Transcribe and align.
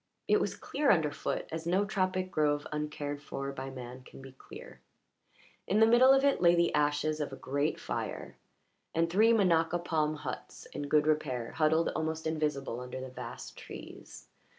It 0.27 0.39
was 0.41 0.55
clear 0.55 0.89
under 0.89 1.11
foot, 1.11 1.45
as 1.51 1.67
no 1.67 1.85
tropic 1.85 2.31
grove 2.31 2.65
uncared 2.71 3.21
for 3.21 3.51
by 3.51 3.69
man 3.69 4.01
can 4.03 4.19
be 4.19 4.31
clear; 4.31 4.79
in 5.67 5.79
the 5.79 5.85
middle 5.85 6.11
of 6.11 6.23
it 6.23 6.41
lay 6.41 6.55
the 6.55 6.73
ashes 6.73 7.19
of 7.19 7.31
a 7.31 7.35
great 7.35 7.79
fire, 7.79 8.35
and 8.95 9.11
three 9.11 9.31
minaca 9.31 9.77
palm 9.77 10.15
huts 10.15 10.65
in 10.73 10.87
good 10.87 11.05
repair 11.05 11.51
huddled 11.51 11.89
almost 11.89 12.25
invisible 12.25 12.79
under 12.79 12.99
the 12.99 13.09
vast 13.09 13.55
trees. 13.55 14.25